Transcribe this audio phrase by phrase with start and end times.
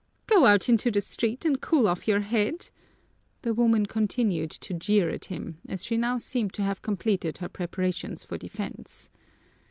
[0.25, 2.71] "Go out into the street and cool off your head!"
[3.43, 7.49] the woman continued to jeer at him, as she now seemed to have completed her
[7.49, 9.11] preparations for defense.